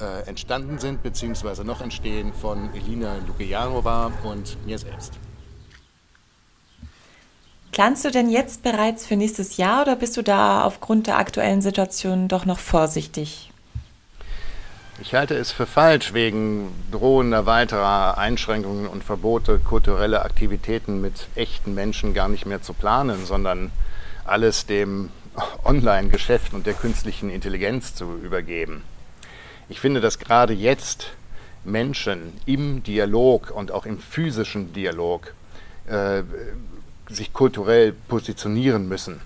äh, 0.00 0.26
entstanden 0.26 0.78
sind, 0.78 1.02
beziehungsweise 1.02 1.62
noch 1.62 1.82
entstehen 1.82 2.32
von 2.32 2.72
Elina 2.74 3.16
Lukijanova 3.26 4.12
und 4.24 4.56
mir 4.66 4.78
selbst. 4.78 5.18
Planst 7.72 8.04
du 8.04 8.10
denn 8.10 8.28
jetzt 8.28 8.62
bereits 8.62 9.06
für 9.06 9.16
nächstes 9.16 9.56
Jahr 9.56 9.82
oder 9.82 9.96
bist 9.96 10.16
du 10.16 10.22
da 10.22 10.64
aufgrund 10.64 11.06
der 11.06 11.18
aktuellen 11.18 11.62
Situation 11.62 12.26
doch 12.26 12.44
noch 12.44 12.58
vorsichtig? 12.58 13.50
Ich 15.00 15.14
halte 15.14 15.34
es 15.34 15.50
für 15.50 15.66
falsch, 15.66 16.12
wegen 16.12 16.68
drohender 16.90 17.46
weiterer 17.46 18.18
Einschränkungen 18.18 18.86
und 18.86 19.02
Verbote 19.02 19.58
kulturelle 19.58 20.22
Aktivitäten 20.22 21.00
mit 21.00 21.28
echten 21.36 21.74
Menschen 21.74 22.12
gar 22.12 22.28
nicht 22.28 22.44
mehr 22.44 22.60
zu 22.60 22.74
planen, 22.74 23.24
sondern 23.24 23.70
alles 24.26 24.66
dem 24.66 25.10
Online-Geschäft 25.64 26.52
und 26.52 26.66
der 26.66 26.74
künstlichen 26.74 27.30
Intelligenz 27.30 27.94
zu 27.94 28.16
übergeben. 28.22 28.82
Ich 29.70 29.80
finde, 29.80 30.00
dass 30.00 30.18
gerade 30.18 30.52
jetzt 30.52 31.12
Menschen 31.64 32.34
im 32.44 32.82
Dialog 32.82 33.52
und 33.52 33.70
auch 33.70 33.86
im 33.86 34.00
physischen 34.00 34.72
Dialog 34.72 35.32
äh, 35.86 36.24
sich 37.10 37.32
kulturell 37.32 37.92
positionieren 37.92 38.88
müssen. 38.88 39.20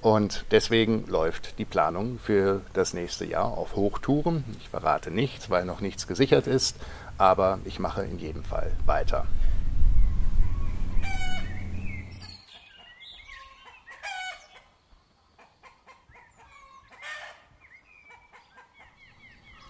Und 0.00 0.44
deswegen 0.50 1.06
läuft 1.06 1.58
die 1.58 1.64
Planung 1.64 2.18
für 2.18 2.60
das 2.74 2.92
nächste 2.92 3.24
Jahr 3.24 3.56
auf 3.56 3.74
Hochtouren. 3.74 4.44
Ich 4.60 4.68
verrate 4.68 5.10
nichts, 5.10 5.48
weil 5.48 5.64
noch 5.64 5.80
nichts 5.80 6.06
gesichert 6.06 6.46
ist, 6.46 6.76
aber 7.16 7.58
ich 7.64 7.78
mache 7.78 8.02
in 8.02 8.18
jedem 8.18 8.44
Fall 8.44 8.72
weiter. 8.84 9.26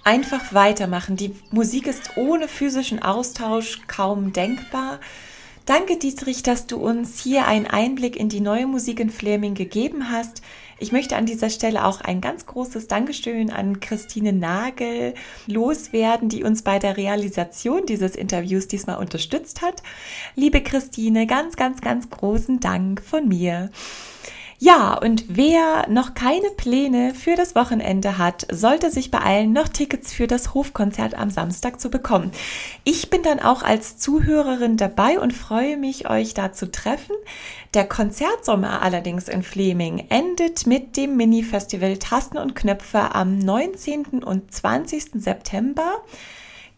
Einfach 0.02 0.52
weitermachen. 0.52 1.16
Die 1.16 1.34
Musik 1.50 1.86
ist 1.86 2.16
ohne 2.16 2.46
physischen 2.46 3.02
Austausch 3.02 3.80
kaum 3.86 4.34
denkbar. 4.34 4.98
Danke, 5.66 5.96
Dietrich, 5.96 6.42
dass 6.42 6.66
du 6.66 6.77
uns 6.77 7.18
hier 7.18 7.46
einen 7.46 7.66
Einblick 7.66 8.16
in 8.16 8.29
die 8.29 8.42
neue 8.42 8.66
Musik 8.66 9.00
in 9.00 9.09
Fleming 9.09 9.55
gegeben 9.55 10.11
hast. 10.11 10.42
Ich 10.79 10.92
möchte 10.92 11.16
an 11.16 11.24
dieser 11.24 11.48
Stelle 11.48 11.87
auch 11.87 12.03
ein 12.03 12.20
ganz 12.20 12.44
großes 12.44 12.87
Dankeschön 12.87 13.48
an 13.48 13.81
Christine 13.81 14.35
Nagel 14.35 15.14
loswerden, 15.46 16.29
die 16.29 16.44
uns 16.44 16.61
bei 16.61 16.79
der 16.79 16.98
Realisation 16.98 17.87
dieses 17.87 18.14
Interviews 18.14 18.68
diesmal 18.68 18.98
unterstützt 18.98 19.62
hat. 19.62 19.83
Liebe 20.35 20.62
Christine, 20.62 21.27
ganz, 21.27 21.57
ganz, 21.57 21.81
ganz 21.81 22.11
großen 22.11 22.61
Dank 22.61 23.00
von 23.00 23.27
mir. 23.27 23.70
Ja, 24.64 24.94
und 24.94 25.24
wer 25.29 25.87
noch 25.90 26.14
keine 26.14 26.48
Pläne 26.57 27.12
für 27.12 27.35
das 27.35 27.55
Wochenende 27.55 28.16
hat, 28.16 28.46
sollte 28.50 28.90
sich 28.90 29.11
beeilen, 29.11 29.53
noch 29.53 29.68
Tickets 29.68 30.11
für 30.11 30.27
das 30.27 30.55
Hofkonzert 30.55 31.18
am 31.18 31.29
Samstag 31.29 31.79
zu 31.79 31.90
bekommen. 31.90 32.33
Ich 32.83 33.11
bin 33.11 33.22
dann 33.22 33.40
auch 33.40 33.62
als 33.62 33.98
Zuhörerin 33.98 34.79
dabei 34.79 35.18
und 35.20 35.35
freue 35.35 35.77
mich, 35.77 36.09
euch 36.09 36.33
da 36.33 36.55
zu 36.55 36.72
treffen. 36.72 37.14
Der 37.74 37.87
Konzertsommer 37.87 38.81
allerdings 38.81 39.29
in 39.29 39.42
Fleming 39.42 40.07
endet 40.09 40.66
mit 40.66 40.96
dem 40.96 41.14
Mini-Festival 41.18 41.98
Tasten 41.98 42.38
und 42.38 42.57
Knöpfe 42.57 43.14
am 43.14 43.37
19. 43.37 44.24
und 44.24 44.50
20. 44.50 45.11
September. 45.16 45.98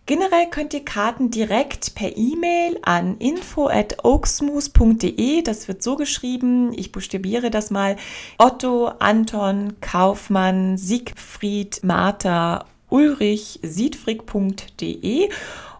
Generell 0.07 0.47
könnt 0.51 0.73
ihr 0.73 0.85
Karten 0.85 1.33
direkt 1.33 1.97
per 1.97 2.17
E-Mail 2.17 2.79
an 2.83 3.19
info 3.19 3.67
at 3.67 4.05
oaksmoose.de, 4.05 5.43
das 5.43 5.67
wird 5.67 5.83
so 5.83 5.97
geschrieben, 5.97 6.73
ich 6.77 6.93
buchstabiere 6.93 7.51
das 7.51 7.73
mal, 7.73 7.97
Otto, 8.39 8.87
Anton, 8.87 9.75
Kaufmann, 9.81 10.79
Siegfried, 10.79 11.81
Martha, 11.83 12.67
Ulrich, 12.89 13.59
siegfried.de 13.63 15.29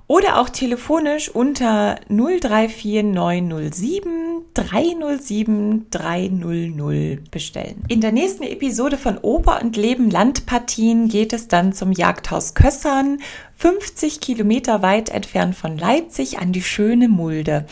oder 0.09 0.41
auch 0.41 0.49
telefonisch 0.49 1.29
unter 1.29 1.99
034907 2.09 4.45
307 4.55 5.87
300 5.91 7.31
bestellen. 7.31 7.83
In 7.89 8.01
der 8.01 8.13
nächsten 8.13 8.45
Episode 8.45 8.99
von 8.99 9.19
Oper 9.19 9.61
und 9.63 9.77
Leben 9.77 10.11
Landpartien 10.11 11.09
geht 11.09 11.33
es 11.33 11.49
dann 11.49 11.73
zum 11.73 11.91
Jagdhaus 11.93 12.55
Kössern, 12.55 13.19
50 13.59 14.21
Kilometer 14.21 14.83
weit 14.83 15.09
entfernt 15.09 15.57
von 15.57 15.79
Leipzig 15.79 16.39
an 16.39 16.53
die 16.53 16.63
schöne 16.63 17.09
Mulde. 17.09 17.65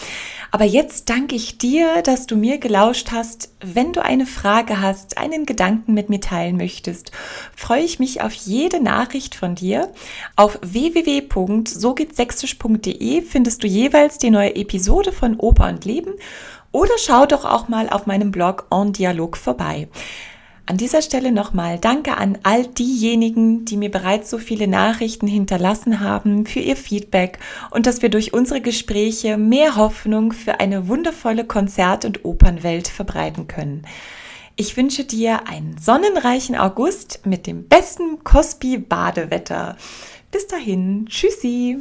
Aber 0.51 0.65
jetzt 0.65 1.11
danke 1.11 1.35
ich 1.35 1.59
dir, 1.59 2.01
dass 2.03 2.27
du 2.27 2.37
mir 2.37 2.57
gelauscht 2.59 3.11
hast. 3.13 3.51
Wenn 3.61 3.93
du 3.93 4.03
eine 4.03 4.25
Frage 4.25 4.81
hast, 4.81 5.19
einen 5.19 5.45
Gedanken 5.47 5.93
mit 5.93 6.09
mir 6.09 6.21
teilen 6.21 6.57
möchtest, 6.57 7.13
freue 7.55 7.83
ich 7.83 7.99
mich 7.99 8.23
auf 8.23 8.33
jede 8.33 8.83
Nachricht 8.83 9.35
von 9.35 9.55
dir. 9.55 9.93
Auf 10.37 10.59
www.sogehtsächsisch.de 10.63 13.21
findest 13.23 13.63
du 13.63 13.67
jeweils 13.67 14.17
die 14.19 14.31
neue 14.31 14.57
Episode 14.57 15.13
von 15.13 15.39
Oper 15.39 15.69
und 15.69 15.85
Leben 15.85 16.15
oder 16.73 16.95
schau 16.99 17.27
doch 17.27 17.45
auch 17.45 17.69
mal 17.69 17.89
auf 17.89 18.07
meinem 18.07 18.33
Blog 18.33 18.67
En 18.73 18.93
Dialog 18.93 19.37
vorbei. 19.37 19.87
An 20.67 20.79
dieser 20.79 21.03
Stelle 21.03 21.31
nochmal 21.31 21.79
Danke 21.79 22.17
an 22.17 22.39
all 22.43 22.67
diejenigen, 22.67 23.67
die 23.67 23.77
mir 23.77 23.91
bereits 23.91 24.31
so 24.31 24.39
viele 24.39 24.67
Nachrichten 24.67 25.27
hinterlassen 25.27 26.01
haben, 26.01 26.47
für 26.47 26.61
ihr 26.61 26.77
Feedback 26.77 27.39
und 27.71 27.87
dass 27.87 28.01
wir 28.01 28.09
durch 28.09 28.33
unsere 28.33 28.63
Gespräche 28.63 29.37
mehr 29.37 29.77
Hoffnung 29.77 30.33
für 30.33 30.61
eine 30.61 30.89
wundervolle 30.89 31.45
Konzert- 31.45 32.07
und 32.07 32.25
Opernwelt 32.25 32.89
verbreiten 32.89 33.47
können. 33.47 33.83
Ich 34.57 34.77
wünsche 34.79 35.05
dir 35.05 35.49
einen 35.49 35.77
sonnenreichen 35.77 36.57
August 36.57 37.27
mit 37.27 37.47
dem 37.47 37.69
besten 37.69 38.25
Cosby-Badewetter. 38.25 39.77
Bis 40.31 40.47
dahin, 40.47 41.07
tschüssi! 41.11 41.79